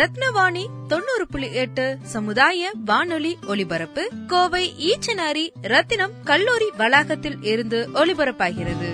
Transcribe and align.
ரத்னவாணி 0.00 0.66
தொண்ணூறு 0.88 1.26
புள்ளி 1.30 1.52
எட்டு 1.52 1.98
சமுதாய 2.02 2.70
வானொலி 2.84 3.38
ஒலிபரப்பு 3.48 4.08
கோவை 4.26 4.72
ஈச்சனாரி 4.78 5.50
ரத்தினம் 5.62 6.10
கல்லூரி 6.24 6.64
வளாகத்தில் 6.76 7.36
இருந்து 7.42 7.88
ஒலிபரப்பாகிறது. 7.94 8.88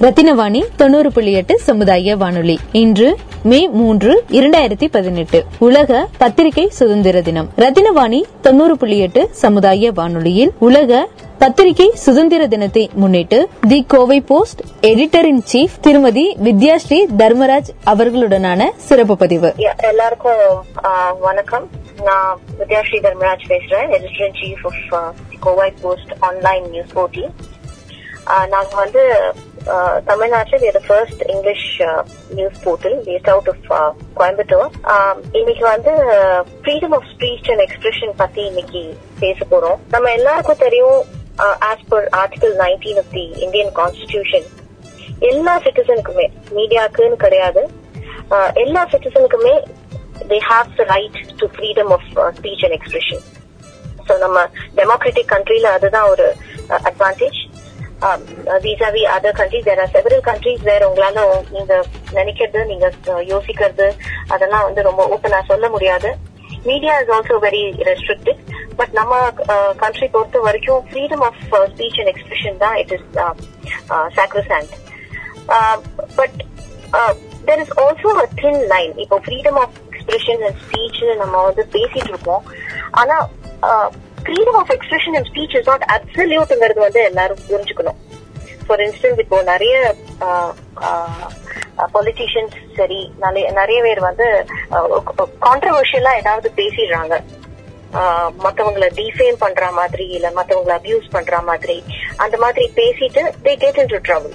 ரத்தினவாணி 0.00 0.64
தொண்ணூறு 0.76 1.12
புள்ளி 1.12 1.32
எட்டு 1.32 1.58
சமுதாய 1.58 2.16
வானொலி. 2.16 2.58
இன்று 2.72 3.18
மே 3.42 3.68
மூன்று 3.68 4.24
இரண்டாயிரத்தி 4.30 4.88
பதினெட்டு. 4.88 5.44
உலக 5.58 6.08
பத்திரிகை 6.18 6.68
சுதந்திர 6.68 7.22
தினம். 7.22 7.50
ரத்தினவாணி 7.56 8.22
தொண்ணூறு 8.40 8.76
புள்ளி 8.76 8.98
எட்டு 8.98 9.28
சமுதாய 9.32 9.92
வானொலியில் 9.92 10.52
உலக 10.58 11.08
பத்திரிகை 11.40 11.86
சுதந்திர 12.04 12.42
தினத்தை 12.52 12.82
முன்னிட்டு 13.00 13.38
the 13.70 13.76
Kovai 13.92 14.16
post 14.30 14.60
editor 14.88 15.26
in 15.30 15.42
chief 15.50 15.74
திருமதி 15.84 16.24
வித்யாஸ்ரீ 16.46 16.98
தர்மராஜ் 17.20 17.68
அவர்களுடனான 17.92 18.62
சிறப்பு 18.86 19.14
பதிவு. 19.22 19.50
எல்லாருக்கும் 19.90 20.40
வணக்கம். 21.26 21.66
நான் 22.08 22.32
வித்யாஸ்ரீ 22.60 22.98
தர்மராஜ் 23.06 23.44
பேசுறேன். 23.52 23.86
Editor 23.96 24.24
in 24.28 24.38
chief 24.40 24.64
of 25.00 25.20
Kovai 25.44 25.68
post 25.82 26.14
online 26.28 26.66
news 26.72 26.94
portal 26.96 27.24
நாங்க 28.54 28.72
வந்து 28.80 29.04
தமிழ்நாட்டில் 30.10 30.66
இது 30.70 30.80
first 30.88 31.22
English 31.34 31.68
news 32.38 32.58
portal 32.64 32.96
based 33.06 33.30
out 33.34 33.50
of 33.78 33.96
Coimbatore. 34.18 34.68
இன்னைக்கு 35.40 35.64
வந்து 35.74 35.94
freedom 36.62 36.96
of 36.98 37.08
speech 37.12 37.48
and 37.52 37.64
expression 37.66 38.12
பத்தி 38.24 38.42
இன்னைக்கு 38.50 38.82
பேச 39.22 39.38
போறோம். 39.52 39.78
நம்ம 39.94 40.12
எல்லாருக்கும் 40.18 40.62
தெரியும் 40.66 41.00
Uh, 41.44 41.56
as 41.66 41.84
per 41.90 42.06
Article 42.20 42.52
nineteen 42.60 42.96
of 43.00 43.08
the 43.16 43.22
Indian 43.44 43.70
Constitution, 43.78 44.42
எல்லா 45.28 45.52
சிட்டிசனுக்குமே 45.64 46.24
மீடியாக்குன்னு 46.56 47.18
கிடையாது. 47.24 47.62
Uh, 48.36 48.48
எல்லா 48.62 48.82
சிட்டிசனுக்குமே 48.92 49.52
they 50.30 50.38
have 50.48 50.68
the 50.78 50.84
right 50.92 51.18
to 51.40 51.46
freedom 51.54 51.90
of 51.96 52.08
speech 52.38 52.64
and 52.66 52.76
expression 52.78 53.22
so 54.08 54.14
நம்ம 54.24 54.42
டெமோக்ராட்டிக் 54.78 55.30
கண்ட்ரியில 55.34 55.70
அதுதான் 55.76 56.08
ஒரு 56.12 56.26
advantage 56.90 57.38
vis a vis 58.66 59.04
other 59.16 59.38
countries 59.40 59.68
வேற 59.70 59.84
செவரல் 59.94 60.24
கண்ட்ரிஸ் 60.28 60.64
வேற 60.70 60.82
உங்களால 60.90 61.26
நீங்க 61.54 61.72
நினைக்கிறது 62.18 62.62
நீங்க 62.72 62.88
uh, 63.12 63.22
யோசிக்கிறது 63.32 63.88
அதெல்லாம் 64.34 64.66
வந்து 64.68 64.88
ரொம்ப 64.90 65.04
ஓப்பனா 65.14 65.40
சொல்ல 65.52 65.68
முடியாது. 65.76 66.10
Media 66.68 66.94
is 67.02 67.12
also 67.16 67.36
very 67.46 67.62
restricted 67.90 68.42
but 68.78 68.92
நம்ம 68.98 69.14
கண்ட்ரி 69.82 70.08
பொறுத்த 70.14 70.40
வரைக்கும் 70.48 70.82
freedom 70.90 71.24
of 71.28 71.40
speech 71.72 71.98
and 72.02 72.12
expression 72.14 72.58
தான் 72.64 72.76
it 72.82 72.92
is 72.96 73.06
sacrosanct 74.18 74.72
but 76.20 76.38
there 77.48 77.62
is 77.64 77.74
also 77.84 78.10
a 78.24 78.26
thin 78.42 78.62
line 78.74 78.92
இப்போ 79.04 79.18
freedom 79.26 79.58
of 79.64 79.76
expression 79.88 80.42
and 80.48 80.60
speech 80.64 81.00
நம்ம 81.22 81.42
வந்து 81.48 81.64
பேசிட்டு 81.76 82.10
இருக்கோம். 82.12 82.44
ஆனா 83.00 83.16
freedom 84.26 84.58
of 84.60 84.72
expression 84.76 85.16
and 85.18 85.28
speech 85.30 85.56
is 85.58 85.68
not 85.70 85.86
அப்சல்யூட்ங்கிறது 85.96 86.80
வந்து 86.86 87.00
எல்லாரும் 87.10 87.42
புரிஞ்சுக்கணும். 87.48 87.98
ஃபார் 88.66 88.82
இன்ஸ்டன்ஸ் 88.86 89.20
இப்போ 89.24 89.38
நிறைய 89.52 89.76
பொலிட்டிஷியன்ஸ் 91.94 92.56
சரி 92.76 93.12
நிறைய 93.20 93.50
நிறைய 93.50 93.82
பேர் 93.82 94.00
வந்து 94.00 94.46
கான்ட்ரவர்ஷியலா 95.42 96.16
ஏதாவது 96.16 96.52
பேசிடுறாங்க. 96.56 97.22
ஆஹ் 97.92 98.30
டிஃபேம் 98.94 99.36
பண்ற 99.38 99.70
மாதிரி 99.70 100.06
இல்ல 100.06 100.30
மத்தவங்களை 100.30 100.68
அபியூஸ் 100.68 101.10
பண்ற 101.10 101.40
மாதிரி 101.40 101.84
அந்த 102.16 102.36
மாதிரி 102.36 102.72
பேசிட்டு 102.76 103.32
they 103.44 103.56
get 103.56 103.78
in 103.78 103.86
to 103.86 103.96
trouble 103.96 104.32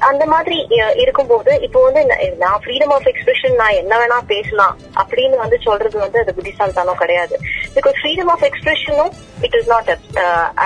அந்த 0.00 0.26
மாதிரி 0.26 0.56
இருக்கும்போது 0.96 1.60
இப்போ 1.60 1.82
வந்து 1.82 2.02
நான் 2.38 2.60
ஃப்ரீடம் 2.64 2.92
ஆஃப் 2.96 3.06
எக்ஸ்பிரஷன் 3.06 3.54
நான் 3.54 3.74
என்ன 3.74 3.96
வேணா 3.96 4.18
பேசலாம் 4.26 4.74
அப்படின்னு 5.02 5.36
வந்து 5.36 5.58
சொல்றது 5.62 5.98
வந்து 5.98 6.18
அது 6.18 6.34
புத்திசாலித்தனம் 6.34 6.96
கிடையாது. 6.96 7.34
பிகாஸ் 7.74 7.98
ஃப்ரீடம் 8.00 8.26
ஆஃப் 8.26 8.42
எக்ஸ்பிரஷனும் 8.42 9.12
இட் 9.40 9.54
இஸ் 9.54 9.68
நாட் 9.68 9.90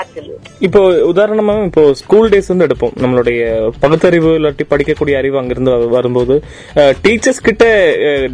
அப்சல்யூட் 0.01 0.47
இப்போ 0.61 0.81
உதாரணமா 1.13 1.65
இப்போ 1.65 1.95
ஸ்கூல் 1.95 2.29
டேஸ் 2.29 2.49
வந்து 2.49 2.67
எடுப்போம். 2.67 2.95
நம்மளுடைய 3.03 3.41
பகுத்தறிவு 3.81 4.31
இல்லாட்டி 4.39 4.65
படிக்கக்கூடிய 4.71 5.17
அறிவு 5.17 5.39
அங்கிருந்து 5.39 5.71
வ- 5.71 5.89
வரும்போது 5.89 6.35
டீச்சர்ஸ் 7.05 7.43
கிட்ட 7.43 7.65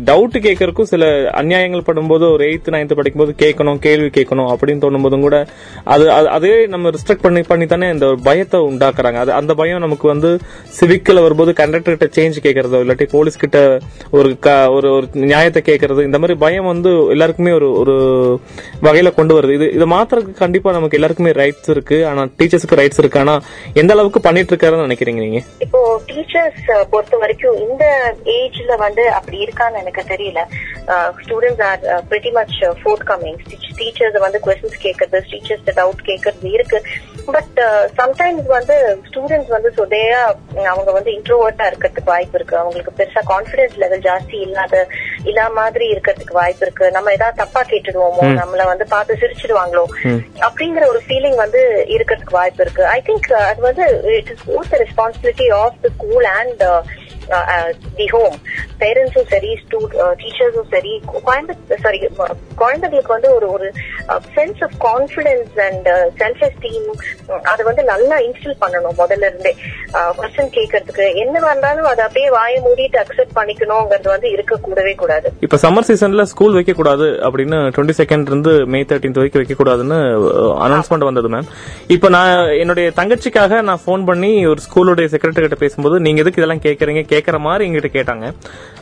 டவுட் 0.08 0.36
கேட்கறதுக்கும் 0.46 0.90
சில 0.92 1.04
அநியாயங்கள் 1.42 1.86
படும்போது 1.86 2.32
ஒரு 2.32 2.44
எயித்து 2.46 2.74
நைன்த் 2.74 2.94
படிக்கும்போது 2.94 3.34
கேட்கணும் 3.38 3.78
கேள்வி 3.78 4.06
கேட்கணும் 4.08 4.50
அப்படின்னு 4.52 4.82
தோணும் 4.84 5.02
போதும் 5.02 5.20
கூட 5.20 5.36
அது 5.84 6.04
அது- 6.10 6.32
அதே 6.38 6.66
நம்ம 6.66 6.90
ரிஸ்ட்ரக்ட் 6.90 7.22
பண்ணி 7.22 7.40
பண்ணி 7.42 7.66
தானே 7.66 7.90
இந்த 7.90 8.06
பயத்தை 8.22 8.60
உண்டாக்குறாங்க. 8.60 9.14
அது 9.16 9.32
அந்த 9.32 9.54
பயம் 9.54 9.78
நமக்கு 9.78 10.08
வந்து 10.08 10.30
சிவிக்கில் 10.80 11.22
வரும்போது 11.22 11.52
கண்டக்டர் 11.52 11.96
கிட்ட 11.96 12.20
சேஞ்ச் 12.20 12.42
கேட்கறதோ 12.42 12.76
இல்லாட்டி 12.76 13.08
போலீஸ் 13.10 13.36
கிட்ட 13.36 13.78
ஒரு 14.10 14.38
க- 14.38 14.70
ஒரு 14.70 14.92
ஒரு 14.92 15.06
நியாயத்தை 15.12 15.62
கேட்கறது 15.66 16.04
இந்த 16.04 16.18
மாதிரி 16.18 16.38
பயம் 16.38 16.66
வந்து 16.66 17.06
எல்லாருக்குமே 17.08 17.52
ஒரு 17.52 17.72
ஒரு 17.72 17.94
வகையில 18.82 19.14
கொண்டு 19.14 19.40
வருது. 19.40 19.54
இது 19.54 19.70
இதை 19.70 19.90
மாத்திரக்கு 19.90 20.32
கண்டிப்பா 20.32 20.70
நமக்கு 20.70 20.94
எல்லாருக்குமே 20.94 21.30
ரைட்ஸ் 21.30 21.70
இருக்கு. 21.70 22.06
ஆனா 22.06 22.22
டீச்சர்ஸ்க்கு 22.22 22.74
ரைட்ஸ் 22.74 22.98
இருக்கு. 22.98 23.18
ஆனா 23.18 23.40
எந்த 23.74 23.92
அளவுக்கு 23.92 24.20
பண்ணிட்டு 24.20 24.56
இருக்காருன்னு 24.56 24.88
நினைக்கிறீங்க 24.88 25.14
நீங்க? 25.14 25.40
இப்போ 25.58 26.00
டீச்சர்ஸ் 26.06 26.84
பொறுத்த 26.90 27.16
வரைக்கும் 27.16 27.68
இந்த 27.68 28.14
ஏஜ்ல 28.24 28.76
வந்து 28.76 29.10
அப்படி 29.10 29.44
இருக்கான்னு 29.44 29.78
எனக்கு 29.78 30.02
தெரியல. 30.08 30.38
Students 31.24 31.62
are 31.62 32.04
pretty 32.10 32.32
much 32.32 32.62
forthcoming 33.06 33.38
teachers 33.78 34.18
வந்து 34.18 34.40
கொஸ்டின்ஸ் 34.46 34.84
கேட்கறது 34.84 35.20
டீச்சர்ஸ் 35.30 35.70
டவுட் 35.76 36.06
கேட்கறது 36.06 36.52
இருக்கு. 36.52 36.82
பட் 37.26 37.60
சம்டைம்ஸ் 37.96 38.46
வந்து 38.46 38.98
ஸ்டூடெண்ட்ஸ் 39.10 39.48
வந்து 39.48 39.72
சொதையா 39.76 40.34
அவங்க 40.72 40.90
வந்து 40.96 41.10
இன்ட்ரோவர்ட்டா 41.16 41.64
இருக்கிறதுக்கு 41.70 42.12
வாய்ப்பு 42.12 42.36
இருக்கு. 42.38 42.56
அவங்களுக்கு 42.56 42.92
பெருசா 42.98 43.22
கான்பிடன்ஸ் 43.32 43.76
லெவல் 43.82 44.04
ஜாஸ்தி 44.06 44.36
இல்லாத 44.46 44.74
இல்லா 45.30 45.44
மாதிரி 45.58 45.86
இருக்கிறதுக்கு 45.94 46.38
வாய்ப்பு 46.40 46.64
இருக்கு. 46.66 46.86
நம்ம 46.96 47.12
ஏதாவது 47.16 47.40
தப்பா 47.42 47.62
கேட்டுடுவோமோ 47.72 48.26
நம்மள 48.40 48.64
வந்து 48.72 48.86
பார்த்து 48.94 49.20
சிரிச்சிடுவாங்களோ 49.22 49.84
அப்படிங்கிற 50.46 50.86
ஒரு 50.92 51.02
ஃபீலிங் 51.08 51.38
வந்து 51.44 51.62
இருக்கிறதுக்கு 51.96 52.38
வாய்ப்பு 52.40 52.64
இருக்கு. 52.66 52.84
ஐ 52.96 52.98
திங்க் 53.08 53.28
அது 53.50 53.60
வந்து 53.68 53.86
it 54.18 54.32
is 54.34 54.46
both 54.50 54.78
responsibility 54.84 55.48
of 55.62 55.78
the 55.82 55.90
school 55.96 56.28
and 56.38 56.64
the 57.96 58.08
home 58.16 58.36
பேரண்ட்ஸும் 58.82 59.30
சரி 59.34 59.50
டீச்சர்ஸும் 60.20 60.66
uh, 60.66 60.72
சரி 60.74 60.92
கோயம்புத்தூர் 61.28 61.84
சாரி 61.86 61.98
குழந்தைகளுக்கு 62.62 63.12
வந்து 63.16 63.30
ஒரு 63.36 63.46
ஒரு 63.54 63.66
sense 64.36 64.60
of 64.66 64.76
confidence 64.86 65.56
and 65.66 65.88
self 66.20 66.42
esteem 66.48 66.86
அதை 67.50 67.62
வந்து 67.68 67.82
நல்லா 67.92 68.16
இன்ஸ்டில் 68.26 68.58
பண்ணணும் 68.62 68.98
முதல்ல 69.02 69.28
இருந்தே. 69.30 69.52
கொஸ்டின் 70.18 70.52
கேட்கறதுக்கு. 70.56 71.06
என்ன 71.22 71.34
இருந்தாலும் 71.46 71.88
அதை 71.92 72.02
அப்படியே 72.06 72.28
வாயை 72.36 72.58
மூடிட்டு 72.66 73.00
அக்செப்ட் 73.02 73.36
பண்ணிக்கணுங்கிறது 73.38 74.10
வந்து 74.14 74.30
இருக்க 74.36 74.60
கூடவே 74.66 74.94
கூடாது. 75.02 75.28
இப்ப 75.46 75.58
சம்மர் 75.64 75.88
சீசன்ல 75.90 76.26
ஸ்கூல் 76.32 76.56
வைக்க 76.58 76.74
கூடாது 76.80 77.08
அப்படின்னு 77.28 77.58
டுவெண்ட்டி 77.76 77.98
செகண்ட் 78.02 78.30
இருந்து 78.32 78.54
மே 78.74 78.82
தேர்ட்டீன் 78.90 79.18
வரைக்கும் 79.20 79.42
வைக்க 79.42 79.56
கூடாதுன்னு 79.60 79.98
அனௌன்ஸ்மெண்ட் 80.66 81.08
வந்தது 81.10 81.30
மேம் 81.34 81.48
இப்ப 81.96 82.08
நான் 82.16 82.32
என்னுடைய 82.62 82.88
தங்கச்சிக்காக 83.00 83.62
நான் 83.70 83.82
ஃபோன் 83.84 84.04
பண்ணி 84.10 84.32
ஒரு 84.52 84.62
ஸ்கூலுடைய 84.66 85.08
செக்ரட்டரி 85.14 85.46
கிட்ட 85.46 85.58
பேசும்போது 85.64 85.98
நீங்க 86.06 86.22
எதுக்கு 86.24 86.42
இதெல்லாம் 86.42 86.64
கேக்குறீங்க 86.68 87.04
கேக்குற 87.14 87.38
மாதிரி 87.46 87.66
எங்கிட்ட 87.68 87.90
கேட்டாங்க. 87.98 88.26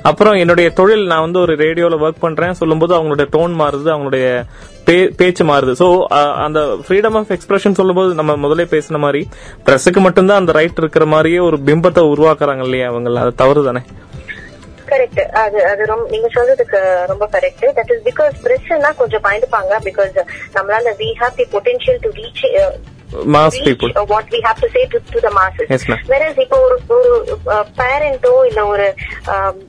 அப்புறம் 0.02 0.32
என்னுடைய 0.32 0.70
தொழில் 0.70 1.06
நான் 1.06 1.20
வந்து 1.20 1.40
ஒரு 1.40 1.54
ரேடியோல 1.54 1.96
ஒர்க் 2.02 2.20
பண்றேன். 2.20 2.54
சொல்லும்போது 2.54 2.94
அவங்களுடைய 2.94 3.26
டோன் 3.32 3.54
மாறுது 3.60 3.90
அவங்களுடைய 3.94 4.44
பே- 4.86 5.12
பேச்சு 5.16 5.44
மாறுது. 5.44 5.74
சோ 5.78 6.04
அந்த 6.34 6.60
ஃப்ரீடம் 6.88 7.16
ஆஃப் 7.16 7.30
எக்ஸ்பிரஷன் 7.30 7.72
சொல்லும்போது 7.72 8.14
நம்ம 8.14 8.36
முதல்ல 8.36 8.64
பேசின 8.66 8.98
மாதிரி 8.98 9.28
பிரஸுக்கு 9.66 9.98
மட்டும்தான் 9.98 10.38
அந்த 10.38 10.52
ரைட் 10.52 10.78
இருக்கிற 10.78 11.04
மாதிரியே 11.04 11.38
ஒரு 11.38 11.56
பிம்பத்தை 11.56 12.04
உருவாக்குறாங்க 12.12 12.62
இல்லையா 12.62 12.88
அவங்க? 12.88 13.20
அது 13.20 13.34
தவறு 13.34 13.64
தானே 13.64 13.80
கரெக்ட் 14.86 15.20
அது 15.20 15.66
அது 15.66 15.84
ரொம்ப 15.86 16.08
நீங்க 16.10 16.28
சொல்றதுக்கு 16.34 17.06
ரொம்ப 17.06 17.28
கரெக்ட் 17.32 17.66
தட் 17.76 17.92
இஸ் 17.92 18.04
பிகாஸ் 18.04 18.46
பிரஷ்னா 18.46 18.96
கொஞ்சம் 18.96 19.22
பயந்துப்பாங்க. 19.22 19.72
பிகாஸ் 19.84 20.20
நம்மளால 20.54 20.88
we 20.98 21.12
have 21.20 21.34
the 21.36 21.46
potential 21.52 21.98
to 22.00 22.10
reach 22.10 22.70
Uh, 23.92 24.02
what 24.02 24.26
we 24.30 24.40
have 24.42 24.58
to 24.60 24.68
say 24.68 24.86
to, 24.86 24.98
to 25.10 25.22
the 25.22 25.28
masses. 25.28 25.68
Yes, 25.68 25.92
ma'am. 25.92 25.98
Whereas 26.08 26.40
இப்போ 26.40 26.60
ஒரு 26.60 26.78
ஒரு 26.88 27.34
பேரண்டோ 27.76 28.46
இல்ல 28.46 28.66
ஒரு 28.66 28.94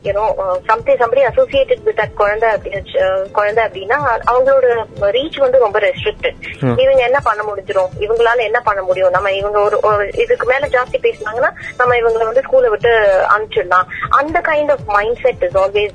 you know 0.04 0.34
something 0.68 0.98
somebody 0.98 1.24
associated 1.24 1.84
with 1.84 2.00
that 2.00 2.14
குழந்தை 2.14 2.50
அப்படி- 2.50 2.84
அஹ், 2.94 3.32
குழந்தை 3.32 3.64
அப்படின்னா 3.64 4.22
அவங்களோட 4.32 4.86
ரீச் 5.02 5.40
வந்து 5.40 5.60
ரொம்ப 5.60 5.80
ரெஸ்ட்ரிக்டட் 5.80 6.36
இவங்க 6.80 7.04
என்ன 7.04 7.20
பண்ண 7.20 7.44
முடிஞ்சிரும்? 7.44 7.90
இவங்களால 8.00 8.38
என்ன 8.38 8.60
பண்ண 8.60 8.82
முடியும்? 8.82 9.10
நம்ம 9.10 9.32
இவங்க 9.32 9.80
ஒரு 9.82 10.12
இதுக்கு 10.14 10.48
மேல 10.48 10.68
ஜாஸ்தி 10.68 10.96
பேசினாங்கன்னா 11.02 11.52
நம்ம 11.78 11.96
இவங்களை 11.96 12.24
வந்து 12.24 12.44
ஸ்கூலை 12.52 12.70
விட்டு 12.70 12.90
அனுப்பிச்சிடலாம். 13.38 13.84
அந்த 14.10 14.40
kind 14.40 14.72
of 14.72 14.80
mindset 15.22 15.44
is 15.44 15.58
always 15.58 15.90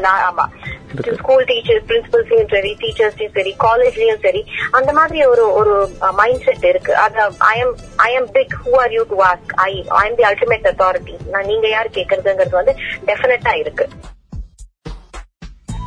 ஆமா. 0.00 0.44
இருக்கு. 0.92 1.14
ஸ்கூல் 1.20 1.44
டீச்சர்ஸ் 1.44 1.86
பிரின்சிபல்ஸையும் 1.90 2.50
சரி 2.54 2.76
டீச்சர்ஸையும் 2.80 3.34
சரி 3.36 3.54
காலேஜ்லயும் 3.64 4.22
சரி 4.22 4.42
அந்த 4.70 4.92
மாதிரி 4.92 5.24
ஒரு 5.24 5.44
ஒரு 5.52 5.74
மைண்ட் 6.20 6.44
செட் 6.44 6.64
இருக்கு. 6.64 6.96
அது 6.96 7.34
I 7.38 7.58
am 7.58 7.74
I 7.96 8.12
am 8.12 8.28
big 8.32 8.56
who 8.64 8.76
are 8.84 8.92
you 8.92 9.02
to 9.08 9.18
ask 9.22 9.52
I 9.68 9.72
I 9.88 10.04
am 10.08 10.16
the 10.16 10.22
ultimate 10.22 10.68
authority 10.72 11.16
நான் 11.30 11.46
நீங்க 11.52 11.68
யார் 11.68 11.90
கேக்குறதுங்கிறது 11.90 12.56
வந்து 12.60 12.74
டெஃபினட்டா 13.06 13.54
இருக்கு. 13.56 13.88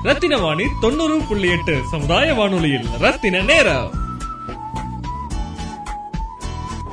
ரத்தின 0.04 0.38
வாணி 0.38 0.66
தொண்ணூறு 0.82 1.18
புள்ளி 1.28 1.52
எட்டு 1.52 1.76
சமுதாய 1.92 2.34
வானொலியில். 2.34 2.88
ரத்தின 3.00 3.42
நேரம். 3.42 3.92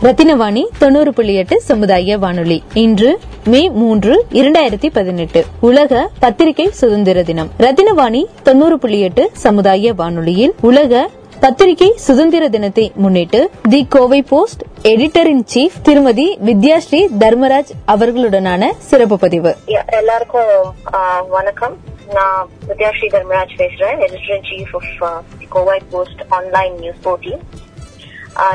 ரத்தினவாணி 0.02 0.62
தொண்ணூறு 0.78 1.10
புள்ளி 1.12 1.34
எட்டு 1.34 1.60
சமுதாய 1.60 2.18
வானொலி. 2.18 2.64
இன்று 2.74 3.20
மே 3.44 3.70
மூன்று 3.70 4.24
இரண்டாயிரத்தி 4.30 4.90
பதினெட்டு 4.92 5.44
உலக 5.60 6.10
பத்திரிகை 6.18 6.70
சுதந்திர 6.70 7.22
தினம். 7.22 7.50
ரத்தினவாணி 7.58 8.24
தொண்ணூறு 8.42 8.78
புள்ளி 8.78 9.00
எட்டு 9.00 9.30
சமுதாய 9.32 9.92
வானொலியில் 9.92 10.54
உலக 10.60 11.10
பத்திரிகை 11.40 11.92
சுதந்திர 11.96 12.48
தினத்தை 12.48 12.92
முன்னிட்டு 12.94 13.50
the 13.62 13.86
Kovai 13.88 14.22
post 14.22 14.62
editor 14.82 15.26
in 15.26 15.44
chief 15.54 15.80
திருமதி 15.82 16.38
வித்யாஸ்ரீ 16.44 17.08
தர்மராஜ் 17.18 17.70
அவர்களுடனான 17.88 18.70
சிறப்பு 18.78 19.18
பதிவு. 19.18 19.56
எல்லாருக்கும் 19.86 20.74
ஆஹ், 20.92 21.28
வணக்கம். 21.28 21.76
நான் 22.14 22.48
வித்யாஸ்ரீ 22.68 23.08
தர்மராஜ் 23.12 23.56
பேசுறேன். 23.56 23.98
Editor 23.98 24.36
in 24.36 24.48
chief 24.50 25.02
of 25.02 25.24
Kovai 25.48 25.80
post 25.90 26.20
online 26.28 26.78
news 26.78 27.00
portal 27.02 27.36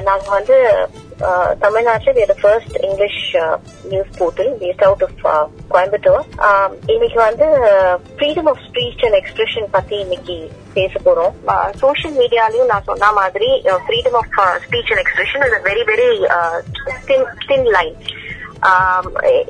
நாங்க 0.04 0.30
வந்து 0.30 0.56
தமிழ்நாட்டில் 1.60 2.14
வேற 2.14 2.34
first 2.42 2.78
English 2.80 3.22
news 3.84 4.12
portal 4.18 4.52
based 4.60 4.84
out 4.84 5.04
of 5.04 5.22
Coimbatore 5.70 6.26
இன்னைக்கு 6.88 7.20
வந்து 7.22 7.48
freedom 8.12 8.50
of 8.50 8.64
speech 8.66 9.04
and 9.06 9.18
expression 9.18 9.68
பத்தி 9.72 9.96
இன்னைக்கு 10.00 10.36
பேச 10.74 10.94
போறோம். 11.06 11.34
சோஷியல் 11.80 12.18
மீடியாலயும் 12.18 12.66
நான் 12.66 12.84
சொன்ன 12.84 13.12
மாதிரி 13.12 13.50
freedom 13.84 14.18
of 14.18 14.34
speech 14.66 14.92
and 14.92 15.04
expression 15.06 15.46
is 15.48 15.58
very 15.64 15.86
very 15.86 16.10
thin 17.48 17.68
line 17.72 17.96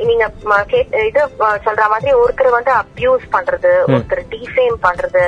நீங்க 0.06 0.25
கேட்- 0.69 0.95
இது 1.06 1.21
அஹ், 1.39 1.59
சொல்ற 1.65 1.89
மாதிரி 1.89 2.13
ஒருத்தர் 2.15 2.50
வந்து 2.50 2.71
அபியூஸ் 2.75 3.25
பண்றது 3.31 3.71
ஒருத்தர் 3.88 4.23
டிஃபேம் 4.31 4.77
பண்றது 4.83 5.23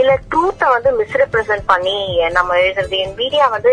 இல்ல 0.00 0.12
ட்ரூத்த 0.32 0.68
வந்து 0.74 0.90
மிஸ்ரெப்ரசென்ட் 1.00 1.64
பண்ணி 1.72 1.96
நம்ம 2.36 2.56
எழுதுறது. 2.64 2.96
என் 3.04 3.16
மீடியா 3.22 3.46
வந்து 3.54 3.72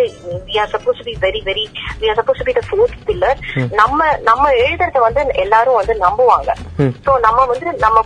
suppose 0.73 1.01
be 1.07 1.13
very 1.25 1.41
very 1.49 1.65
we 2.01 2.13
suppose 2.19 2.45
be 2.47 2.53
the 2.59 2.63
fourth 2.69 2.97
pillar 3.09 3.41
நம்ம 3.81 4.09
நம்ம 4.29 4.45
எழுதுறத 4.63 4.99
வந்து 5.07 5.23
எல்லாரும் 5.45 5.79
வந்து 5.81 5.95
நம்புவாங்க. 6.05 6.49
சோ 7.05 7.11
நம்ம 7.27 7.45
வந்து 7.51 7.67
நம்ம 7.85 8.03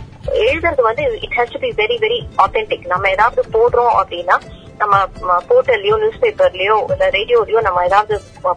எழுதுறது 0.48 0.82
வந்து 0.90 1.04
it 1.26 1.38
has 1.38 1.54
to 1.54 1.62
be 1.64 1.72
very 1.82 1.96
very 2.04 2.20
authentic 2.44 2.86
நம்ம 2.92 3.10
ஏதாவது 3.16 3.42
போடுறோம் 3.56 3.94
அப்படின்னா 4.00 4.36
நம்ம 4.82 5.34
போர்ட்டல்லையோ 5.48 5.96
நியூஸ் 6.02 6.22
பேப்பர்லயோ 6.22 6.76
இல்ல 6.92 7.08
ரேடியோலயோ 7.16 7.60
நம்ம 7.66 7.82
ஏதாவது 7.88 8.14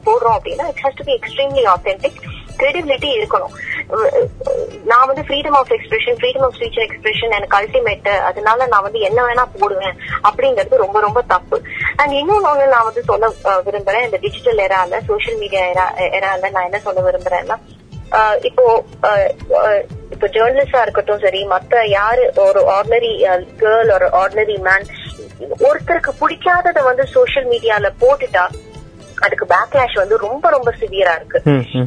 போடுறோம் 0.08 0.38
அப்படின்னா 0.38 0.66
it 0.74 0.82
has 0.86 0.98
to 1.00 1.06
be 1.10 1.14
extremely 1.20 1.64
authentic 1.74 2.20
credibility 2.60 3.10
இருக்கணும். 3.18 3.54
நான் 4.84 5.08
வந்து 5.10 5.24
freedom 5.28 5.58
of 5.60 5.72
expression 5.76 6.18
freedom 6.20 6.46
of 6.46 6.56
speech 6.58 6.80
expression 6.86 7.36
எனக்கு 7.38 7.58
அல்டிமேட் 7.60 8.10
அதனால 8.30 8.68
நான் 8.68 8.86
வந்து 8.88 9.00
என்ன 9.02 9.20
வேணா 9.28 9.46
போடுவேன் 9.56 9.98
அப்படிங்கிறது 10.24 10.84
ரொம்ப 10.84 11.00
ரொம்ப 11.00 11.22
தப்பு. 11.34 11.60
அண்ட் 12.02 12.14
இன்னொன்னு 12.14 12.52
ஒண்ணு 12.52 12.68
நான் 12.68 12.88
வந்து 12.90 13.04
சொல்ல 13.04 13.32
விரும்புறேன் 13.68 14.08
இந்த 14.08 14.20
டிஜிட்டல் 14.26 14.62
எரால 14.68 15.02
சோஷியல் 15.10 15.40
மீடியா 15.40 15.64
எரா 15.74 15.88
எரால 16.20 16.50
நான் 16.50 16.70
என்ன 16.70 16.82
சொல்ல 16.88 17.02
விரும்புறேன்னா 17.02 17.58
ஆஹ் 18.18 18.38
இப்போ 18.50 18.66
இப்போ 20.14 20.28
ஜேர்னலிஸ்டா 20.36 20.82
இருக்கட்டும் 20.82 21.24
சரி 21.24 21.42
மத்த 21.50 21.82
யாரு 21.90 22.24
ஒரு 22.44 22.62
ஆர்டினரி 22.76 23.12
கேர்ள் 23.62 23.90
ஒரு 23.96 24.08
ஆர்டினரி 24.20 24.56
மேன் 24.68 24.86
ஒருத்தருக்கு 25.66 26.12
பிடிக்காததை 26.22 26.82
வந்து 26.84 27.04
சோஷியல் 27.16 27.50
மீடியால 27.52 27.92
போட்டுட்டா 28.00 28.46
அதுக்கு 29.26 29.46
பேக்லாஷ் 29.54 29.98
வந்து 30.02 30.18
ரொம்ப 30.18 30.50
ரொம்ப 30.50 30.70
சிவியரா 30.80 31.14
இருக்கு. 31.20 31.40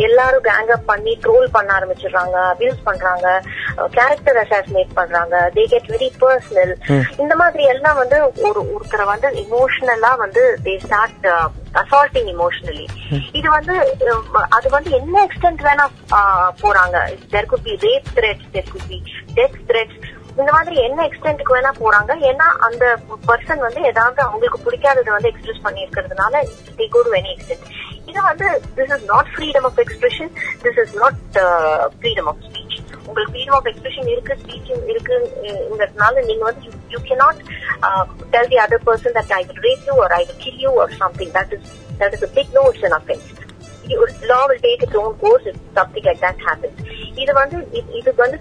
எல்லாரும் 0.06 0.44
கேங் 0.44 0.72
அப் 0.76 0.86
பண்ணி 0.86 1.12
ட்ரோல் 1.24 1.48
பண்ண 1.52 1.70
ஆரம்பிச்சிடுறாங்க 1.78 2.36
அபியூஸ் 2.52 2.80
பண்றாங்க 2.88 3.26
கேரக்டர் 3.96 4.40
அசாசினேட் 4.44 4.92
பண்றாங்க 4.94 5.50
தே 5.54 5.64
கெட் 5.64 5.90
வெரி 5.94 6.10
பர்சனல் 6.22 6.74
இந்த 7.18 7.34
மாதிரி 7.34 7.64
எல்லாம் 7.74 8.00
வந்து 8.02 8.18
ஒரு 8.48 8.60
ஒருத்தரை 8.74 9.06
வந்து 9.12 9.30
இமோஷனலா 9.44 10.12
வந்து 10.24 10.44
தே 10.64 10.76
ஸ்டார்ட் 10.84 11.28
அசால்ட்டிங் 11.82 12.30
இமோஷனலி 12.34 12.86
இது 13.32 13.48
வந்து 13.50 13.74
அது 14.48 14.68
வந்து 14.70 14.90
என்ன 14.90 15.16
எக்ஸ்டென்ட் 15.26 15.62
வேணா 15.68 15.86
போறாங்க. 16.62 16.96
There 17.34 17.46
could 17.46 17.66
be 17.68 17.74
rape 17.86 18.08
threats 18.16 18.48
there 18.54 18.70
could 18.72 18.88
be 18.88 18.98
death 19.34 19.58
threats 19.68 20.09
இந்த 20.38 20.50
மாதிரி 20.56 20.76
என்ன 20.86 21.00
எக்ஸ்டென்ட்க்கு 21.08 21.54
வேணா 21.56 21.72
போறாங்க. 21.82 22.12
ஏன்னா 22.30 22.46
அந்த 22.66 22.84
பர்சன் 23.28 23.62
வந்து 23.66 23.80
ஏதாவது 23.90 24.20
அவங்களுக்கு 24.26 24.58
பிடிக்காததை 24.66 25.10
வந்து 25.14 25.30
எக்ஸ்பிரஸ் 25.32 25.64
பண்ணி 25.66 25.80
இருக்கிறதுனால 25.84 26.42
they 26.78 26.86
go 26.94 27.02
to 27.06 27.12
any 27.20 27.30
extent 27.34 27.66
இது 28.10 28.20
வந்து 28.28 28.46
this 28.76 28.92
is 28.96 29.06
not 29.12 29.30
freedom 29.34 29.66
of 29.70 29.80
expression 29.84 30.30
this 30.64 30.78
is 30.84 30.94
not 31.02 31.20
freedom 31.98 32.28
of 32.32 32.40
speech 32.46 32.76
உங்களுக்கு 33.08 33.32
ஃப்ரீடம் 33.34 33.56
ஆஃப் 33.58 33.68
எக்ஸ்பிரஷன் 33.72 34.10
இருக்கு 34.14 34.38
ஸ்பீச் 34.42 34.70
இருக்குங்கிறதுனால 34.92 36.24
நீங்க 36.30 36.44
வந்து 36.50 36.72
you 36.94 37.00
cannot 37.10 37.42
tell 38.34 38.50
the 38.54 38.60
other 38.66 38.84
person 38.88 39.16
that 39.18 39.34
I 39.40 39.42
will 39.50 39.62
rape 39.68 39.84
you 39.90 39.96
or 40.06 40.16
I 40.20 40.22
will 40.28 40.42
kill 40.46 40.62
you 40.66 40.72
or 40.84 40.96
something 41.04 41.34
that 41.38 41.54
is 41.58 41.68
that 42.02 42.16
is 42.18 42.26
big 42.40 42.54
no 42.60 42.64
it's 42.72 42.88
an 42.90 42.98
offence 43.02 43.28
law 44.30 44.42
will 44.48 44.58
take 44.64 44.82
its 44.86 44.94
own 44.94 45.12
course 45.22 45.44
if 45.50 45.56
something 45.78 46.04
like 46.08 46.20
that 46.24 46.36
happens. 46.48 46.76
இது 47.16 47.32
வந்து 47.32 47.58
இது 47.92 48.10
வந்து 48.16 48.38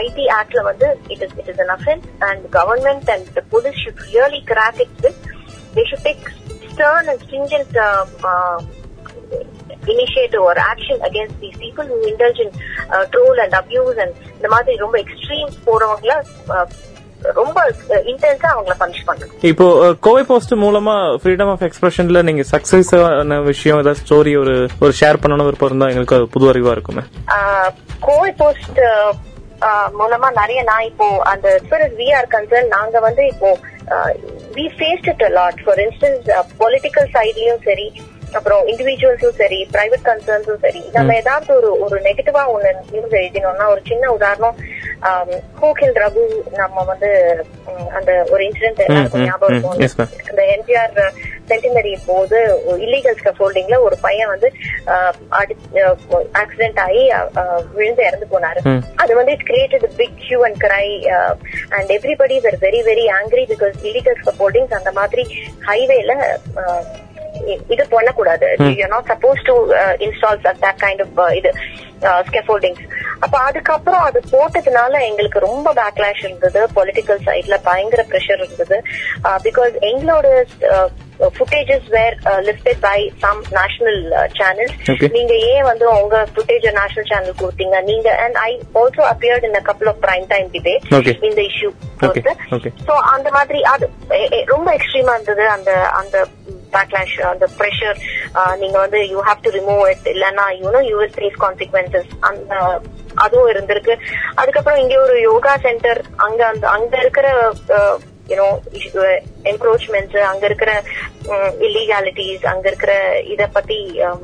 ID 0.00 0.24
ஆக்ட்ல 0.38 0.62
வந்து 0.62 0.88
it 1.08 1.22
is 1.22 1.36
it 1.38 1.48
is 1.48 1.60
an 1.60 1.72
offence 1.76 2.06
and 2.20 2.44
government 2.52 3.10
and 3.10 3.28
the 3.34 3.42
police 3.50 3.78
should 3.84 4.02
really 4.08 4.40
crack 4.52 4.80
it 4.80 4.96
with 5.04 5.20
they 5.76 5.84
should 5.90 6.04
take 6.04 6.26
stern 6.72 7.08
and 7.10 7.22
stringent 7.26 7.76
initiative 9.92 10.42
ஒரு 10.42 10.60
action 10.72 11.00
against 11.08 11.38
the 11.40 11.50
people 11.60 11.88
intelligent 12.10 12.56
troll 13.10 13.40
and 13.44 13.56
abuse 13.60 13.98
and 14.04 14.16
இந்த 14.36 14.48
மாதிரி 14.48 14.76
ரொம்ப 14.76 14.96
extreme 14.98 15.50
போறவங்கள 15.66 16.14
ரொம்ப 17.38 17.58
இன்டென்ஸா 18.10 18.48
அவங்கள 18.54 18.74
punish 18.82 19.06
பண்ணணும். 19.08 19.38
இப்போ 19.50 19.66
Kovai 20.06 20.22
post 20.30 20.54
மூலமா 20.64 20.94
freedom 21.22 21.50
of 21.52 21.64
எக்ஸ்பிரஷன்ல 21.68 22.20
நீங்க 22.28 22.44
சக்சஸ் 22.52 22.92
விஷயம் 23.50 23.80
ஏதாவது 23.82 24.02
ஸ்டோரி 24.02 24.34
ஒரு 24.42 24.54
ஒரு 24.84 24.92
ஷேர் 25.00 25.20
பண்ணணும் 25.22 25.48
விருப்பம் 25.48 25.70
இருந்தா 25.70 25.88
எங்களுக்கு 25.92 26.18
அது 26.18 26.32
புது 26.34 26.50
அறிவா 26.52 26.74
இருக்குமே. 26.76 27.04
கோவை 28.06 28.30
போஸ்ட் 28.42 28.80
மூலமா 30.00 30.28
நிறைய 30.40 30.60
நான் 30.70 30.88
இப்போ 30.90 31.06
அந்த 31.32 31.48
வி 32.00 32.06
ஆர் 32.18 32.28
கன்சர்ன் 32.34 32.68
நாங்க 32.76 33.00
வந்து 33.06 33.22
இப்போ 33.32 33.50
we 34.58 34.66
faced 34.76 35.08
it 35.12 35.24
lot 35.38 35.60
for 35.64 35.82
instance 35.86 36.28
political 36.62 37.08
சைட்லயும் 37.16 37.64
சரி 37.68 37.88
அப்புறம் 38.38 38.62
இண்டிவிஜுவல்ஸும் 38.70 39.38
சரி 39.42 39.58
பிரைவேட் 39.74 40.04
கன்சர்ன்ஸும் 40.08 40.62
சரி 40.66 40.82
நம்ம 40.96 41.14
ஏதாவது 41.22 41.50
ஒரு 41.58 41.70
ஒரு 41.84 41.98
நெகட்டிவா 42.08 42.42
ஒண்ணு 42.54 42.70
நியூஸ் 42.92 43.18
எழுதினோம்னா 43.20 43.66
ஒரு 43.74 43.82
சின்ன 43.90 44.10
உதாரணம் 44.16 44.58
கோகில் 45.60 45.98
ரகு 46.02 46.22
நம்ம 46.60 46.84
வந்து 46.90 47.10
அந்த 47.98 48.10
ஒரு 48.32 48.42
இன்சிடென்ட் 48.48 48.82
எல்லாருக்கும் 48.86 49.26
ஞாபகம் 49.30 49.80
இருக்கும். 49.80 50.12
அந்த 50.30 50.42
எம்ஜிஆர் 50.54 50.96
சென்டினரி 51.50 51.92
போது 52.06 52.38
இல்லீகல் 52.86 53.18
ஸ்கஃபோல்டிங்ல 53.20 53.76
ஒரு 53.86 53.96
பையன் 54.06 54.32
வந்து 54.34 54.48
ஆக்சிடென்ட் 56.42 56.80
ஆகி 56.86 57.04
விழுந்து 57.76 58.04
இறந்து 58.08 58.28
போனாரு. 58.34 58.62
அது 59.02 59.12
வந்து 59.20 59.34
it 59.36 59.46
created 59.50 59.88
big 60.02 60.20
hue 60.28 60.40
and 60.48 60.60
cry 60.66 60.86
and 61.76 61.92
everybody 61.98 62.38
very 62.66 62.82
very 62.90 63.06
angry 63.18 63.44
because 63.54 63.76
illegal 63.90 64.18
scaffoldings 64.22 64.78
அந்த 64.80 64.92
மாதிரி 65.00 65.24
ஹைவேல 65.68 66.14
இது 67.68 67.88
பண்ணக்கூடாது. 67.88 68.54
You 68.58 68.86
not 68.86 69.04
suppose 69.08 69.42
to 69.44 69.72
install 69.72 70.46
that 70.46 70.74
kind 70.82 71.04
of 71.16 71.34
இது 71.34 71.52
ஸ்கெஃபோல்டிங்ஸ் 72.00 72.88
அப்ப 73.20 73.38
அதுக்கப்புறம் 73.38 74.00
அது 74.00 74.22
போட்டதுனால 74.32 75.00
எங்களுக்கு 75.00 75.38
ரொம்ப 75.38 75.74
பேக்லாஷ் 75.74 76.24
இருந்தது. 76.24 76.66
பொலிட்டிக்கல் 76.76 77.18
சைட்ல 77.26 77.56
பயங்கர 77.62 78.04
ப்ரெஷர் 78.08 78.44
இருந்தது. 78.44 78.82
பிகாஸ் 79.22 79.74
எங்களோட 79.80 80.44
footages 81.18 81.88
were 81.88 82.16
listed 82.24 82.80
by 82.80 83.12
some 83.18 83.44
national 83.50 84.30
channels. 84.38 85.10
நீங்க 85.10 85.34
ஏன் 85.34 85.62
வந்து 85.62 86.02
உங்க 86.02 86.26
ஃபுட்டேஜ் 86.34 86.78
நேஷனல் 86.80 87.08
சேனல் 87.08 87.34
கொடுத்தீங்க? 87.40 87.82
நீங்க 87.82 88.16
and 88.16 88.34
I 88.34 88.62
also 88.74 89.12
appeared 89.12 89.44
in 89.44 89.62
couple 89.62 89.88
of 89.88 90.02
prime 90.02 90.24
time 90.28 90.50
debate. 90.52 90.80
இந்த 91.24 91.42
இஷ்யூ. 91.42 91.70
சோ 92.86 92.90
அந்த 92.90 93.30
மாதிரி 93.30 93.62
அது 93.62 93.90
எ- 94.10 94.28
எ- 94.32 94.44
ரொம்ப 94.46 94.76
எக்ஸ்ட்ரீமா 94.76 95.12
இருந்தது. 95.12 95.48
அந்த 95.48 95.72
அந்த 95.74 96.26
பேக்லாஷ் 96.72 97.16
அந்த 97.24 97.48
ப்ரெஷர் 97.58 97.98
நீங்க 98.56 98.76
வந்து 98.78 99.00
you 99.10 99.20
have 99.24 99.42
to 99.42 99.52
remove 99.56 99.82
it 99.90 100.06
இல்லைன்னா 100.08 100.46
you know 100.60 100.82
you 100.88 100.96
will 100.98 101.16
face 101.16 101.38
consequences 101.38 102.12
அந்த 102.22 102.52
அதுவும் 103.16 103.50
இருந்திருக்கு. 103.50 103.94
அதுக்கப்புறம் 104.36 104.80
இங்க 104.80 104.96
ஒரு 105.00 105.16
யோகா 105.22 105.54
சென்டர் 105.62 106.00
அங்க 106.18 106.40
அந்த 106.46 106.64
அங்க 106.70 106.94
இருக்கிற 106.98 107.28
யூனோ 108.30 108.46
என்க்ரோச்மெண்ட்ஸ் 109.44 110.16
அங்க 110.24 110.44
இருக்கிற 110.46 110.70
இல்லீகாலிட்டிஸ் 111.66 112.44
அங்க 112.44 112.66
இருக்கிற 112.68 112.92
இத 113.26 113.46
பத்தி 113.48 113.78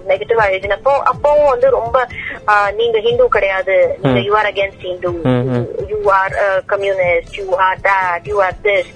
நெகட்டிவா 0.07 0.45
எழுதினப்போ 0.49 0.93
அப்பவும் 1.11 1.51
வந்து 1.51 1.71
ரொம்ப 1.71 1.97
அஹ், 2.49 2.73
நீங்க 2.73 2.99
ஹிந்து 3.01 3.29
கிடையாது. 3.31 3.77
நீங்க 4.03 4.21
you 4.21 4.35
are 4.35 4.51
against 4.51 4.85
Hindu 4.85 5.13
you 5.93 6.01
are 6.15 6.35
communist 6.67 7.39
you 7.41 7.49
are 7.63 7.81
that 7.87 8.29
you 8.29 8.39
are 8.43 8.61
this 8.63 8.93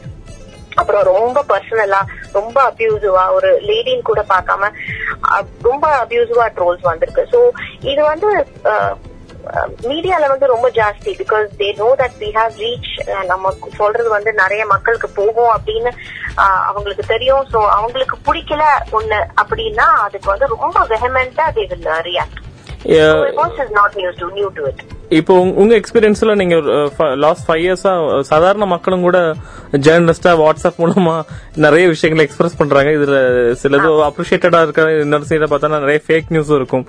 அப்புறம் 0.76 1.02
ரொம்ப 1.12 1.38
பர்சனலா 1.48 2.00
ரொம்ப 2.32 2.58
அபியூசிவா 2.70 3.24
ஒரு 3.36 3.50
லேடின்னு 3.68 4.08
கூட 4.10 4.22
பார்க்காம 4.34 4.70
ரொம்ப 5.68 5.86
அபியூசிவா 6.04 6.46
ட்ரோல்ஸ் 6.58 6.88
வந்திருக்கு. 6.90 7.24
சோ 7.32 7.40
இது 7.92 8.02
வந்து 8.12 8.30
மீடியால 9.90 10.24
வந்து 10.32 10.46
ரொம்ப 10.52 10.68
ஜாஸ்தி 10.78 11.10
because 11.20 11.46
they 11.60 11.68
know 11.80 11.88
that 12.00 12.16
we 12.22 12.28
have 12.38 12.56
reach 12.62 12.90
நம்ம 13.30 13.52
சொல்றது 13.78 14.08
வந்து 14.14 14.30
நிறைய 14.40 14.62
மக்களுக்கு 14.72 15.08
போகும் 15.20 15.52
அப்படின்னு 15.56 15.90
அவங்களுக்கு 16.68 17.04
தெரியும். 17.14 17.44
சோ 17.52 17.60
அவங்களுக்கு 17.76 18.18
பிடிக்கல 18.28 18.64
ஒண்ணு 18.98 19.20
அப்படின்னா 19.42 19.86
அதுக்கு 20.06 20.32
வந்து 20.32 20.52
ரொம்ப 20.54 20.84
வெஹமெண்டா 20.92 21.46
they 21.58 21.64
will 21.72 21.90
react 22.10 22.40
is 23.64 23.74
not 23.80 23.98
news 24.02 24.20
to 24.22 24.30
new 24.38 24.50
to 24.58 24.64
it 24.72 24.84
இப்போ 25.10 25.34
உங்க- 25.54 25.76
எக்ஸ்பீரியன்ஸ்ல 25.76 26.34
நீங்க 26.34 26.56
லாஸ்ட் 27.16 27.44
ஃபைவ் 27.46 27.60
இயர்ஸா 27.62 27.92
சாதாரண 28.22 28.64
மக்களும் 28.66 29.00
கூட 29.00 29.18
ஜேர்னலிஸ்டா 29.78 30.32
வாட்ஸ்அப் 30.40 30.78
மூலமா 30.78 31.14
நிறைய 31.56 31.88
விஷயங்களை 31.88 32.24
எக்ஸ்பிரஸ் 32.24 32.56
பண்றாங்க. 32.56 32.90
இதுல 32.90 33.16
சிலது 33.62 33.88
அப்ரிஷியேட்டடா 34.06 34.60
இருக்க 34.62 34.82
இன்னொரு 35.00 35.24
சைட 35.28 35.46
பார்த்தா 35.46 35.70
நிறைய 35.76 36.00
ஃபேக் 36.06 36.28
நியூஸும் 36.30 36.54
இருக்கும். 36.54 36.84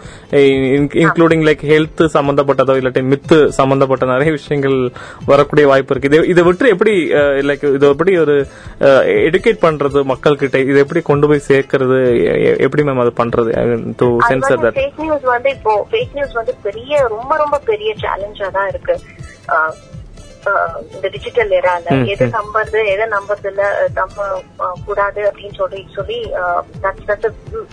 இன்க்ளூடிங் 1.00 1.46
லைக் 1.48 1.64
ஹெல்த் 1.70 2.04
சம்பந்தப்பட்டதோ 2.16 2.76
இல்லாட்டி 2.80 3.04
மித்து 3.12 3.38
சம்பந்தப்பட்ட 3.58 4.06
நிறைய 4.06 4.32
விஷயங்கள் 4.32 4.78
வரக்கூடிய 5.26 5.68
வாய்ப்பு 5.68 5.94
இருக்கு. 5.96 6.12
இது 6.12 6.28
இதை 6.28 6.44
விட்டு 6.44 6.70
எப்படி 6.70 6.94
லைக் 7.50 7.66
இது 7.74 7.88
எப்படி 7.88 8.18
ஒரு 8.18 8.36
எடுகேட் 9.28 9.62
பண்றது 9.62 10.04
மக்கள் 10.04 10.36
கிட்ட 10.36 10.60
இதை 10.66 10.80
எப்படி 10.80 11.02
கொண்டு 11.04 11.28
போய் 11.28 11.48
சேர்க்கறது? 11.48 12.00
எப்படி 12.60 12.84
மேம் 12.84 13.02
அது 13.02 13.14
பண்றது? 13.18 13.52
To 13.98 14.10
censor 14.30 14.62
that 14.62 14.78
fake 14.80 15.02
news 15.02 15.26
வந்து 15.30 15.50
இப்போ 15.50 15.74
ஃபேக் 15.92 16.14
நியூஸ் 16.14 16.34
வந்து 16.34 16.56
பெரிய 16.64 16.86
ரொம்ப 17.10 17.34
ரொம்ப 17.38 17.58
பெரிய 17.66 17.88
சேலஞ்சா 18.10 18.50
தான் 18.50 18.70
இருக்கு. 18.70 18.96
இந்த 20.94 21.08
டிஜிட்டல் 21.10 21.50
எரால 21.58 21.96
எது 22.12 22.26
நம்புறது 22.36 22.80
எதை 22.92 23.06
நம்புறது 23.08 23.48
இல்ல 23.52 23.64
நம்ப 23.98 24.28
கூடாது 24.86 25.22
அப்படின்னு 25.30 25.58
சொல்லி 25.58 25.82
சொல்லி 25.96 26.20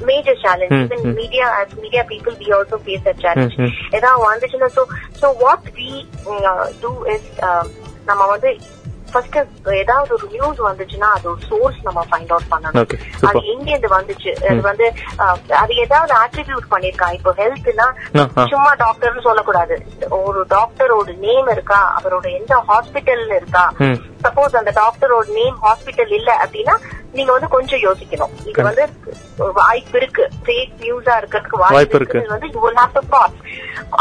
major 0.08 0.40
challenge 0.42 0.94
media 1.20 1.46
as 1.60 1.70
media 1.82 2.02
people 2.10 2.38
we 2.40 2.48
also 2.56 2.78
face 2.84 3.06
that 3.06 3.22
challenge 3.24 3.56
ஏதாவது 3.92 4.24
வந்துச்சுன்னா 4.26 4.70
so 4.76 4.84
so 5.22 5.28
what 5.44 5.68
we 5.78 5.92
do 6.80 6.92
is 7.14 7.30
நம்ம 8.06 8.22
வந்து 8.26 8.50
ஃபர்ஸ்ட் 9.16 9.68
ஏதாவது 9.68 10.14
ஒரு 10.14 10.28
நியூஸ் 10.30 10.60
வந்துச்சுன்னா 10.60 11.08
அது 11.16 11.30
ஒரு 11.30 11.40
சோர்ஸ் 11.48 11.76
நம்ம 11.82 12.04
ஃபைண்ட் 12.10 12.32
அவுட் 12.34 12.50
பண்ணணும். 12.50 13.26
அது. 13.26 13.44
எங்க 13.44 13.70
இருந்து 13.70 13.88
வந்துச்சு? 13.88 14.44
அது 14.44 14.60
வந்து 14.60 14.92
அது 15.48 15.74
ஏதாவது 15.74 16.14
ஆட்ரிபியூட் 16.22 16.66
பண்ணிருக்கா 16.70 17.12
இப்போ 17.12 17.34
ஹெல்த்னா. 17.36 17.86
சும்மா 18.46 18.74
டாக்டர்னு 18.74 19.20
சொல்லக்கூடாது. 19.20 19.86
ஒரு 20.08 20.46
டாக்டரோட 20.50 21.16
நேம் 21.16 21.48
இருக்கா? 21.48 22.00
அவரோட 22.00 22.32
எந்த 22.38 22.64
ஹாஸ்பிட்டல்ல 22.68 23.36
இருக்கா. 23.36 23.72
சப்போஸ் 24.26 24.60
அந்த 24.62 24.72
டாக்டரோட 24.82 25.26
நேம் 25.40 25.58
ஹாஸ்பிட்டல் 25.66 26.14
இல்ல 26.20 26.30
அப்படின்னா 26.44 26.76
நீங்க 27.16 27.32
வந்து 27.34 27.48
கொஞ்சம் 27.54 27.82
யோசிக்கணும். 27.84 28.32
இது 28.48 28.62
வந்து 28.66 28.84
வாய்ப்பு 29.58 29.96
இருக்கு. 30.00 30.24
ஃபேக் 30.46 30.72
நியூஸா 30.82 31.14
இருக்கிறதுக்கு 31.20 31.60
வாய்ப்பு 31.62 31.98
இருக்கு. 31.98 32.18
வந்து 32.32 32.48
you 32.54 32.60
will 32.64 32.80
have 32.80 32.96
to 32.98 33.02
pause 33.14 33.36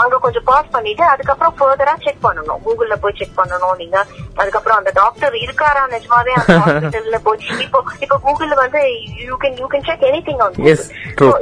அங்க 0.02 0.18
கொஞ்சம் 0.26 0.46
பாஸ் 0.50 0.74
பண்ணிட்டு 0.76 1.04
அதுக்கப்புறம் 1.12 1.56
ஃபர்தரா 1.60 1.94
செக் 2.06 2.22
பண்ணணும். 2.26 2.60
கூகுள்ல 2.66 2.96
போய் 3.04 3.18
செக் 3.20 3.38
பண்ணணும். 3.40 3.76
நீங்க 3.82 3.98
அதுக்கப்புறம் 4.42 4.80
அந்த 4.82 4.92
டாக்டர் 5.00 5.36
இருக்காரா 5.46 5.84
நிஜமாவே 5.96 6.34
அந்த 6.40 6.58
ஹாஸ்பிட்டல்ல 6.66 7.20
போய் 7.28 7.48
இப்போ 7.66 7.82
இப்போ 8.06 8.18
கூகுள்ல 8.26 8.58
வந்து 8.64 8.82
you 9.28 9.38
can 9.44 9.58
you 9.62 9.70
can 9.74 9.88
check 9.90 10.06
anything 10.30 10.44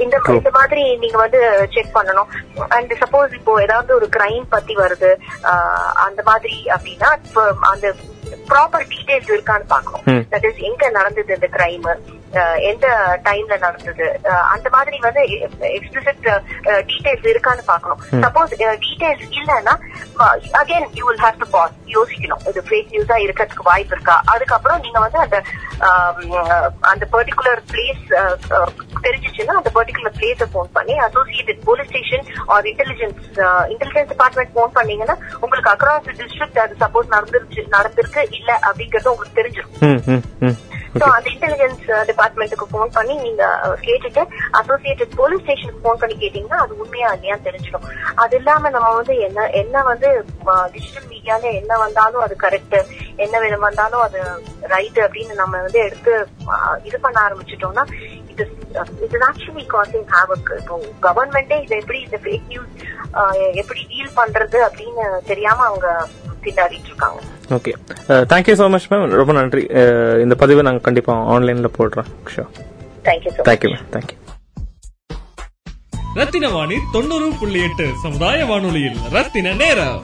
இந்த. 0.06 0.18
இந்த 0.38 0.52
மாதிரி 0.60 0.84
நீங்க 1.04 1.20
வந்து 1.26 1.42
செக் 1.76 1.94
பண்ணணும். 1.98 2.32
அண்ட் 2.78 2.94
சப்போஸ் 3.04 3.38
இப்போ 3.40 3.54
ஏதாவது 3.68 3.92
ஒரு 4.00 4.10
கிரைம் 4.18 4.48
பத்தி 4.56 4.76
வருது 4.84 5.12
அந்த 6.08 6.22
மாதிரி 6.32 6.58
அப்படின்னா 6.76 7.12
அந்த 7.74 7.88
ப்ராப்பர் 8.48 8.88
டீடைல்ஸ் 8.90 9.32
இருக்கான்னு 9.32 9.68
பாக்கணும் 9.68 10.04
ம். 10.08 10.24
தட் 10.32 10.46
இஸ் 10.46 10.62
எங்க 10.64 10.90
நடந்தது 10.92 11.34
இந்த 11.34 11.50
கிரைம் 11.54 11.88
எந்த 12.70 12.88
டைம்ல 13.28 13.56
நடந்தது? 13.66 14.08
அந்த 14.54 14.68
மாதிரி 14.76 14.98
வந்து 15.08 15.22
எக்ஸ்பிளிசிட் 15.78 16.28
டீடைல்ஸ் 16.90 17.28
இருக்கான்னு 17.34 17.64
பாக்கணும் 17.72 18.02
சப்போஸ் 18.26 18.54
டீடைல்ஸ் 18.86 19.26
இல்லைன்னா 19.40 19.76
again 20.62 20.88
you 21.00 21.04
will 21.10 21.24
have 21.26 21.40
to 21.44 21.48
pause 21.56 21.76
யோசிக்கணும். 21.96 22.44
இது 22.52 22.64
ஃபேக் 22.70 22.92
நியூஸா 22.94 23.18
இருக்கிறதுக்கு 23.26 23.70
வாய்ப்பு 23.72 23.96
இருக்கா? 23.98 24.18
அதுக்கப்புறம் 24.34 24.82
நீங்க 24.86 25.00
வந்து 25.06 25.20
அந்த 25.26 25.38
அந்த 26.92 27.06
பர்டிகுலர் 27.16 27.62
பிளேஸ் 27.72 28.04
தெரிஞ்சிச்சுன்னா 29.06 29.56
அந்த 29.62 29.70
பர்டிகுலர் 29.78 30.16
பிளேஸ 30.20 30.48
ஃபோன் 30.54 30.70
பண்ணி 30.78 30.96
associated 31.08 31.64
police 31.70 31.90
station 31.92 32.26
or 32.56 32.68
intelligence 32.72 33.24
intelligence 33.74 34.12
department 34.14 34.54
phone 34.56 34.76
பண்ணீங்கன்னா 34.78 35.18
உங்களுக்கு 35.44 35.72
அக்ராஸ் 35.76 36.10
டிஸ்ட்ரிக்ட் 36.22 36.62
அது 36.66 36.76
சப்போஸ் 36.84 37.14
நடந்துருச்சு 37.16 37.64
நடந்திருக்கு 37.78 38.24
இல்ல 38.40 38.52
அப்படிங்கறது 38.68 39.14
உங்களுக்கு 39.14 39.40
தெரிஞ்சிடும் 39.42 40.56
சோ 40.94 41.06
அந்த 41.10 41.28
இன்டெலிஜென்ஸ் 41.32 41.80
டிபார்ட்மெண்ட்டுக்கு 42.10 42.66
ஃபோன் 42.72 42.92
பண்ணி 42.94 43.14
நீங்க 43.22 43.44
அஹ், 43.60 43.78
கேட்டுட்டு 43.86 44.22
அசோசியேட்டட் 44.60 45.16
போலீஸ் 45.16 45.44
ஸ்டேஷனுக்கு 45.44 45.84
ஃபோன் 45.84 46.02
பண்ணி 46.02 46.16
கேட்டீங்கன்னா 46.18 46.60
அது 46.62 46.80
உண்மையா 46.80 47.10
இல்லையா 47.14 47.38
தெரிஞ்சிடும். 47.44 47.88
அது 48.16 48.36
இல்லாம 48.38 48.70
நம்ம 48.70 48.92
வந்து 48.96 49.16
என்ன 49.20 49.48
என்ன 49.62 49.84
வந்து 49.84 50.10
டிஜிட்டல் 50.72 51.10
மீடியால 51.10 51.52
என்ன 51.54 51.78
வந்தாலும் 51.78 52.24
அது 52.24 52.36
கரெக்ட் 52.40 52.78
என்ன 53.18 53.36
விதம் 53.40 53.66
வந்தாலும் 53.66 54.04
அது 54.04 54.20
ரைட் 54.72 55.00
அப்படின்னு 55.04 55.36
நம்ம 55.36 55.62
வந்து 55.62 55.80
எடுத்து 55.80 56.14
அஹ், 56.54 56.78
இது 56.84 57.00
பண்ண 57.00 57.18
ஆரம்பிச்சிட்டோம்னா 57.24 57.86
இது 58.34 58.44
இது 59.06 59.26
ஆக்சுவலி 59.26 59.66
காசிங் 59.68 60.10
ஹேவக் 60.14 60.52
இப்போ 60.60 60.76
கவர்மெண்டே 61.04 61.58
இதை 61.62 61.78
எப்படி 61.78 62.00
இந்த 62.02 62.20
ஃபேக் 62.24 62.48
நியூஸ் 62.48 62.74
எப்படி 63.56 63.82
டீல் 63.90 64.18
பண்றது 64.18 64.60
அப்படின்னு 64.66 65.04
தெரியாம 65.28 65.66
அவங்க 65.66 65.90
திண்டாடிட்டு 66.44 66.90
இருக்காங்க. 66.90 67.20
Okay 67.54 67.72
thank you 68.30 68.56
so 68.56 68.70
much 68.70 68.88
ma'am 68.90 69.16
ரொம்ப 69.16 69.34
நன்றி. 69.34 69.64
அஹ், 69.74 70.18
இந்த 70.20 70.36
பதிவை 70.36 70.64
நாங்கள் 70.64 70.82
கண்டிப்பாக 70.82 71.26
ஆன்லைனில் 71.34 71.76
போடுறோம். 71.78 72.10
So 72.34 72.44
thank you 73.06 73.32
thank you 73.48 73.72
ma'am 73.74 73.88
thank you 73.92 74.18
Rathina 76.16 76.50
Vani 76.50 76.78
தொண்ணூறு 76.92 77.28
புள்ளி 77.40 77.60
எட்டு 77.62 77.86
சமுதாய 78.02 78.46
வானொலியில் 78.46 78.98
ரத்தின 79.12 79.54
நேரம். 79.56 80.02